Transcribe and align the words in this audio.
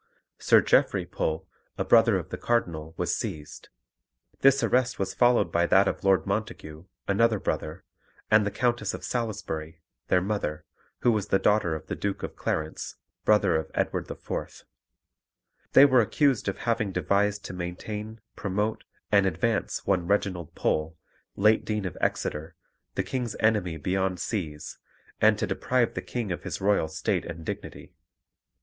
Sir 0.39 0.61
Geoffrey 0.61 1.05
Pole, 1.05 1.47
a 1.77 1.85
brother 1.85 2.17
of 2.17 2.29
the 2.29 2.37
cardinal, 2.39 2.95
was 2.97 3.15
seized; 3.15 3.69
this 4.39 4.63
arrest 4.63 4.97
was 4.97 5.13
followed 5.13 5.51
by 5.51 5.67
that 5.67 5.87
of 5.87 6.03
Lord 6.03 6.25
Montague, 6.25 6.85
another 7.07 7.37
brother, 7.39 7.83
and 8.31 8.43
the 8.43 8.49
Countess 8.49 8.95
of 8.95 9.03
Salisbury, 9.03 9.83
their 10.07 10.19
mother, 10.19 10.65
who 11.01 11.11
was 11.11 11.27
the 11.27 11.37
daughter 11.37 11.75
of 11.75 11.85
the 11.85 11.95
Duke 11.95 12.23
of 12.23 12.35
Clarence, 12.35 12.95
brother 13.25 13.55
of 13.55 13.69
Edward 13.75 14.09
IV. 14.09 14.63
They 15.73 15.85
were 15.85 16.01
accused 16.01 16.47
of 16.47 16.57
having 16.57 16.91
devised 16.91 17.45
to 17.45 17.53
maintain, 17.53 18.21
promote, 18.35 18.83
and 19.11 19.27
advance 19.27 19.85
one 19.85 20.07
Reginald 20.07 20.55
Pole, 20.55 20.97
late 21.35 21.63
Dean 21.63 21.85
of 21.85 21.95
Exeter, 22.01 22.55
the 22.95 23.03
King's 23.03 23.35
enemy 23.39 23.77
beyond 23.77 24.19
seas, 24.19 24.79
and 25.21 25.37
to 25.37 25.45
deprive 25.45 25.93
the 25.93 26.01
King 26.01 26.31
of 26.31 26.41
his 26.41 26.59
royal 26.59 26.87
state 26.87 27.23
and 27.23 27.45
dignity. 27.45 27.93